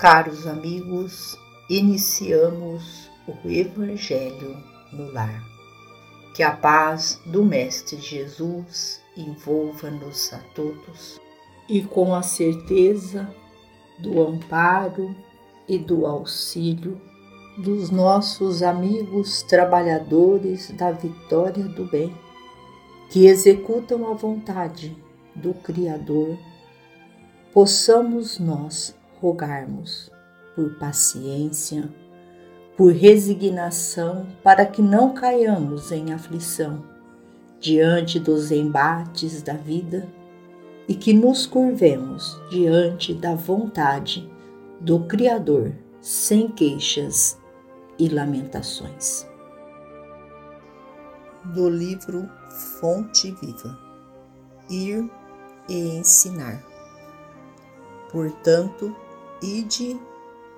Caros 0.00 0.46
amigos, 0.46 1.38
iniciamos 1.68 3.10
o 3.28 3.46
Evangelho 3.46 4.56
no 4.90 5.12
Lar. 5.12 5.44
Que 6.34 6.42
a 6.42 6.52
paz 6.52 7.20
do 7.26 7.44
Mestre 7.44 8.00
Jesus 8.00 8.98
envolva-nos 9.14 10.32
a 10.32 10.38
todos 10.54 11.20
e 11.68 11.82
com 11.82 12.14
a 12.14 12.22
certeza 12.22 13.28
do 13.98 14.22
amparo 14.22 15.14
e 15.68 15.76
do 15.76 16.06
auxílio 16.06 16.98
dos 17.58 17.90
nossos 17.90 18.62
amigos 18.62 19.42
trabalhadores 19.42 20.70
da 20.70 20.92
vitória 20.92 21.64
do 21.64 21.84
bem, 21.84 22.16
que 23.10 23.26
executam 23.26 24.10
a 24.10 24.14
vontade 24.14 24.96
do 25.34 25.52
Criador, 25.52 26.38
possamos 27.52 28.38
nós 28.38 28.98
rogarmos 29.20 30.10
por 30.54 30.74
paciência, 30.78 31.88
por 32.76 32.92
resignação, 32.92 34.26
para 34.42 34.64
que 34.64 34.80
não 34.80 35.12
caiamos 35.12 35.92
em 35.92 36.12
aflição 36.12 36.82
diante 37.60 38.18
dos 38.18 38.50
embates 38.50 39.42
da 39.42 39.52
vida 39.52 40.08
e 40.88 40.94
que 40.94 41.12
nos 41.12 41.46
curvemos 41.46 42.40
diante 42.50 43.14
da 43.14 43.34
vontade 43.34 44.28
do 44.80 45.00
Criador 45.00 45.72
sem 46.00 46.48
queixas 46.48 47.38
e 47.98 48.08
lamentações. 48.08 49.28
Do 51.44 51.68
livro 51.68 52.28
Fonte 52.80 53.30
Viva 53.32 53.78
Ir 54.70 55.10
e 55.68 55.98
Ensinar. 55.98 56.64
Portanto, 58.10 58.96
ide 59.42 59.98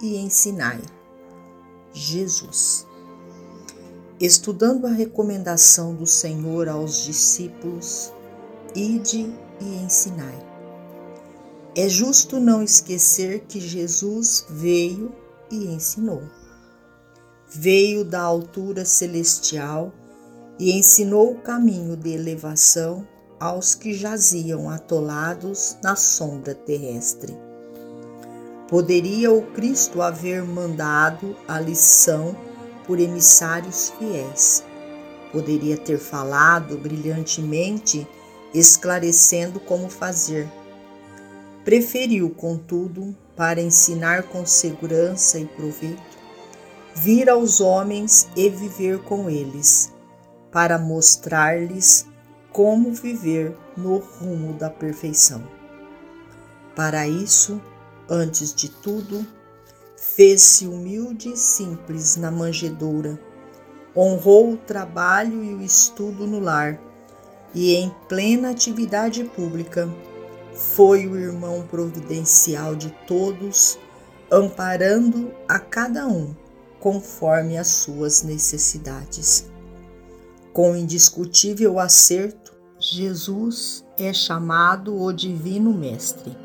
e 0.00 0.16
ensinai. 0.16 0.80
Jesus. 1.92 2.86
Estudando 4.20 4.86
a 4.86 4.90
recomendação 4.90 5.94
do 5.94 6.06
Senhor 6.06 6.68
aos 6.68 7.04
discípulos, 7.04 8.12
ide 8.74 9.32
e 9.60 9.64
ensinai. 9.84 10.46
É 11.76 11.88
justo 11.88 12.40
não 12.40 12.62
esquecer 12.62 13.44
que 13.48 13.60
Jesus 13.60 14.44
veio 14.48 15.14
e 15.50 15.66
ensinou. 15.66 16.22
Veio 17.48 18.04
da 18.04 18.20
altura 18.20 18.84
celestial 18.84 19.92
e 20.58 20.72
ensinou 20.72 21.32
o 21.32 21.40
caminho 21.40 21.96
de 21.96 22.10
elevação 22.10 23.06
aos 23.38 23.74
que 23.74 23.94
jaziam 23.94 24.68
atolados 24.68 25.76
na 25.82 25.94
sombra 25.94 26.54
terrestre. 26.54 27.47
Poderia 28.68 29.32
o 29.32 29.42
Cristo 29.52 30.02
haver 30.02 30.44
mandado 30.44 31.34
a 31.48 31.58
lição 31.58 32.36
por 32.86 33.00
emissários 33.00 33.94
fiéis. 33.98 34.62
Poderia 35.32 35.78
ter 35.78 35.98
falado 35.98 36.76
brilhantemente, 36.76 38.06
esclarecendo 38.52 39.58
como 39.58 39.88
fazer. 39.88 40.46
Preferiu, 41.64 42.28
contudo, 42.28 43.16
para 43.34 43.60
ensinar 43.60 44.24
com 44.24 44.44
segurança 44.44 45.38
e 45.38 45.46
proveito, 45.46 46.18
vir 46.94 47.30
aos 47.30 47.62
homens 47.62 48.28
e 48.36 48.50
viver 48.50 48.98
com 48.98 49.30
eles, 49.30 49.92
para 50.52 50.78
mostrar-lhes 50.78 52.06
como 52.52 52.92
viver 52.92 53.56
no 53.76 53.96
rumo 53.98 54.52
da 54.54 54.68
perfeição. 54.68 55.42
Para 56.74 57.06
isso, 57.06 57.60
antes 58.08 58.54
de 58.54 58.68
tudo, 58.68 59.26
fez-se 59.96 60.66
humilde 60.66 61.32
e 61.32 61.36
simples 61.36 62.16
na 62.16 62.30
manjedoura, 62.30 63.18
honrou 63.96 64.52
o 64.52 64.56
trabalho 64.56 65.42
e 65.42 65.54
o 65.54 65.62
estudo 65.62 66.26
no 66.26 66.38
lar, 66.38 66.80
e 67.54 67.74
em 67.74 67.90
plena 68.08 68.50
atividade 68.50 69.24
pública, 69.24 69.88
foi 70.54 71.06
o 71.06 71.16
irmão 71.16 71.66
providencial 71.70 72.74
de 72.74 72.90
todos, 73.06 73.78
amparando 74.30 75.32
a 75.48 75.58
cada 75.58 76.06
um 76.06 76.34
conforme 76.80 77.56
as 77.56 77.68
suas 77.68 78.22
necessidades. 78.22 79.48
Com 80.52 80.76
indiscutível 80.76 81.78
acerto, 81.78 82.52
Jesus 82.78 83.84
é 83.96 84.12
chamado 84.12 85.00
o 85.00 85.12
Divino 85.12 85.72
Mestre, 85.72 86.36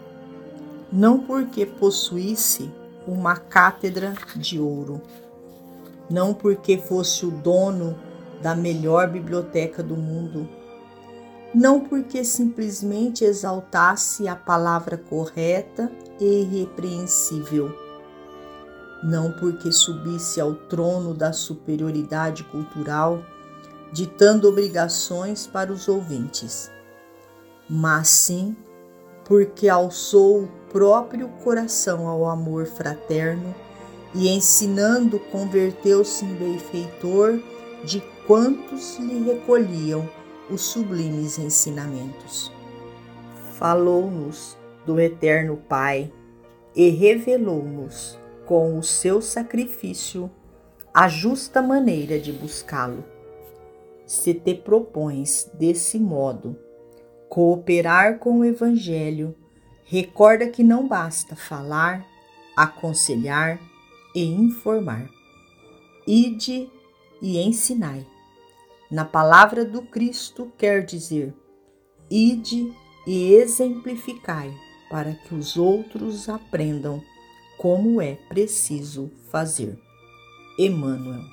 não 0.94 1.18
porque 1.18 1.66
possuísse 1.66 2.72
uma 3.08 3.36
cátedra 3.36 4.14
de 4.36 4.60
ouro, 4.60 5.02
não 6.08 6.36
porque 6.36 6.78
fosse 6.78 7.26
o 7.26 7.32
dono 7.32 7.98
da 8.44 8.54
melhor 8.54 9.10
biblioteca 9.10 9.82
do 9.82 9.98
mundo, 9.98 10.48
não 11.54 11.80
porque 11.80 12.24
simplesmente 12.24 13.26
exaltasse 13.26 14.28
a 14.28 14.36
palavra 14.36 14.96
correta 14.96 15.92
e 16.20 16.42
irrepreensível, 16.42 17.76
não 19.04 19.32
porque 19.32 19.72
subisse 19.72 20.40
ao 20.40 20.54
trono 20.54 21.16
da 21.16 21.34
superioridade 21.34 22.44
cultural 22.44 23.26
ditando 23.92 24.48
obrigações 24.48 25.48
para 25.48 25.72
os 25.72 25.88
ouvintes, 25.88 26.72
mas 27.68 28.10
sim 28.10 28.56
porque 29.26 29.70
alçou 29.70 30.44
o 30.44 30.50
próprio 30.72 31.28
coração 31.44 32.08
ao 32.08 32.26
amor 32.26 32.66
fraterno 32.66 33.54
e 34.14 34.30
ensinando 34.30 35.20
converteu-se 35.20 36.26
em 36.26 36.34
benfeitor 36.36 37.40
de 37.84 38.02
quantos 38.28 38.98
lhe 39.00 39.24
recolhiam 39.24 40.08
os 40.50 40.62
sublimes 40.62 41.38
ensinamentos. 41.38 42.52
Falou-nos 43.54 44.58
do 44.86 45.00
Eterno 45.00 45.58
Pai 45.58 46.12
e 46.76 46.90
revelou-nos 46.90 48.20
com 48.46 48.78
o 48.78 48.84
seu 48.84 49.22
sacrifício 49.22 50.30
a 50.94 51.08
justa 51.08 51.62
maneira 51.62 52.20
de 52.20 52.32
buscá-lo 52.32 53.04
se 54.06 54.34
te 54.34 54.54
propões 54.54 55.50
desse 55.54 55.98
modo 55.98 56.58
cooperar 57.34 58.20
com 58.20 58.42
o 58.42 58.46
Evangelho, 58.46 59.36
recorda 59.86 60.48
que 60.48 60.64
não 60.64 60.88
basta 60.88 61.36
falar, 61.36 62.06
aconselhar 62.56 63.60
e 64.14 64.24
informar. 64.24 65.10
Ide 66.06 66.70
e 67.20 67.40
ensinai. 67.40 68.06
Na 68.92 69.04
palavra 69.04 69.66
do 69.66 69.82
Cristo 69.82 70.54
quer 70.60 70.86
dizer: 70.86 71.34
ide 72.08 72.72
e 73.08 73.34
exemplificai 73.34 74.54
para 74.88 75.14
que 75.14 75.34
os 75.34 75.58
outros 75.58 76.30
aprendam 76.30 77.02
como 77.58 78.00
é 78.00 78.14
preciso 78.30 79.12
fazer. 79.32 79.76
Emmanuel 80.60 81.24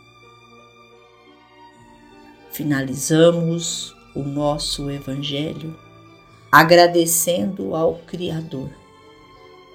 finalizamos 2.51 3.95
o 4.15 4.23
nosso 4.23 4.91
Evangelho 4.91 5.90
agradecendo 6.51 7.75
ao 7.75 7.95
Criador 8.07 8.71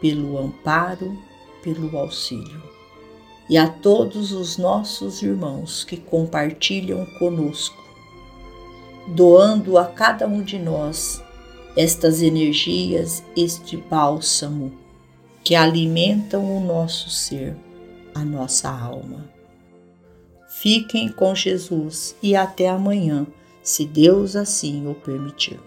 pelo 0.02 0.38
amparo, 0.38 1.18
pelo 1.64 1.98
auxílio 1.98 2.76
e 3.50 3.58
a 3.58 3.68
todos 3.68 4.32
os 4.32 4.58
nossos 4.58 5.22
irmãos 5.22 5.84
que 5.84 5.98
compartilham 5.98 7.06
conosco, 7.20 7.84
doando 9.08 9.78
a 9.78 9.86
cada 9.86 10.28
um 10.28 10.42
de 10.42 10.58
nós 10.58 11.24
estas 11.76 12.22
energias, 12.22 13.24
este 13.36 13.78
bálsamo 13.78 14.72
que 15.44 15.54
alimentam 15.54 16.58
o 16.58 16.60
nosso 16.60 17.10
ser, 17.10 17.56
a 18.16 18.24
nossa 18.24 18.70
alma. 18.70 19.30
Fiquem 20.50 21.10
com 21.10 21.36
Jesus 21.36 22.16
e 22.24 22.36
até 22.36 22.70
amanhã, 22.70 23.28
se 23.62 23.86
Deus 23.86 24.36
assim 24.36 24.88
o 24.88 24.96
permitir. 24.96 25.60